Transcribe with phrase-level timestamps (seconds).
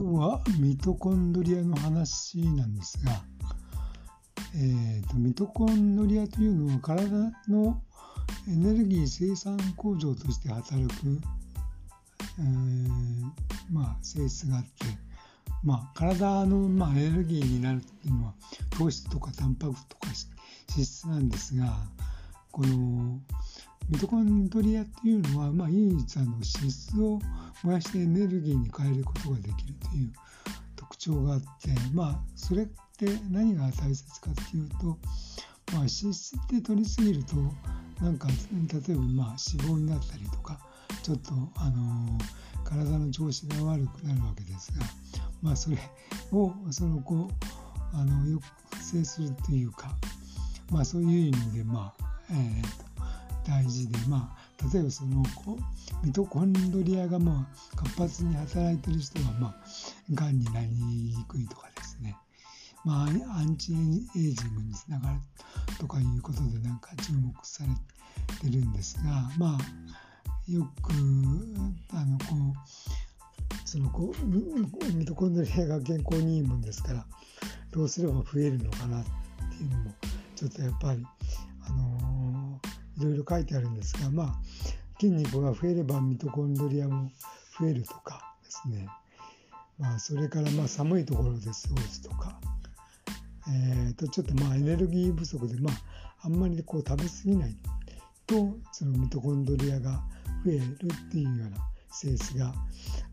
[0.00, 3.20] 今日はミトコンドリアの話なんですが、
[4.54, 7.08] えーと、ミトコンドリアというのは体
[7.48, 7.82] の
[8.48, 11.18] エネルギー生産工場として働く、
[12.38, 13.32] えー、
[13.72, 14.68] まあ、性質があって、
[15.64, 18.34] まあ、体の、まあ、エネルギーになるっていうのは
[18.78, 20.06] 糖質とかタンパクとか
[20.70, 21.74] 脂質なんですが
[22.52, 23.18] この
[23.88, 27.20] ミトコンドリアっていうのは、まあ、唯一あの脂質を
[27.62, 30.12] 燃やしてエネルギーに変えることができるという
[30.76, 31.46] 特徴があって
[31.94, 37.36] まあそれって何が大切かっていうと、まあ、脂質って取りすぎると
[38.02, 40.60] なんか例えばまあ脂肪になったりとか
[41.02, 42.18] ちょっとあの
[42.64, 44.84] 体の調子が悪くなるわけですが
[45.40, 45.78] まあそれ
[46.32, 48.40] をそのこうあの抑
[48.82, 49.96] 制するというか
[50.70, 52.87] まあそういう意味でまあえー
[53.48, 55.58] 大事でまあ例えばそのこ
[56.04, 59.54] ミトコンドリアがまあ活発に働いてる人はまあ
[60.12, 62.14] がんになりにくいとかですね。
[62.84, 65.16] まあアンチエイジングにつながる
[65.78, 70.92] とかいうことでなんか注目されてるんですがまあよく
[71.92, 74.26] あのこうそのこう
[74.94, 77.06] ミトコンドリアが健康にいいもんですから
[77.70, 79.94] どうすれば増えるのかなっていうのも
[80.36, 81.04] ちょっとやっぱり
[81.66, 82.07] あの
[82.98, 84.34] いろいろ書いてあるんですが、まあ、
[85.00, 87.10] 筋肉が増えればミトコンドリアも
[87.58, 88.88] 増えるとかですね、
[89.78, 92.40] まあ、それからまあ寒いところで過ごすとか、
[93.48, 95.74] えー、とちょっとまあエネルギー不足で、まあ、
[96.22, 97.56] あんまりこう食べ過ぎない
[98.26, 100.02] とそのミトコンドリアが
[100.44, 101.58] 増えるっていうような
[101.90, 102.52] 性質が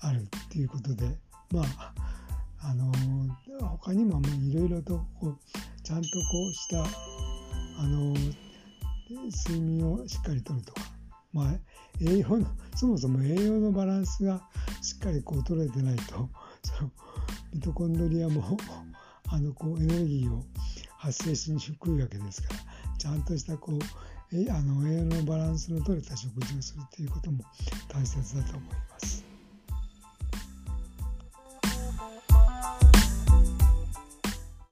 [0.00, 1.06] あるっていうことで
[1.52, 1.94] まあ
[2.62, 2.92] あの
[3.60, 5.38] 他にもいろいろとこう
[5.82, 6.84] ちゃんとこうした
[9.30, 10.82] 睡眠をしっかりとるとか、
[11.32, 11.54] まあ、
[12.00, 14.42] 栄養の そもそも栄養のバランスが
[14.82, 16.28] しっかりこう取れてないと
[16.62, 16.90] その
[17.52, 18.58] ミトコンドリアも
[19.28, 20.44] あのこうエネルギーを
[20.96, 22.60] 発生しにくいわけですから
[22.98, 23.78] ちゃんとしたこう
[24.50, 27.44] あの栄養のバランスの取れた食事をするということも
[27.88, 29.29] 大切だと思います。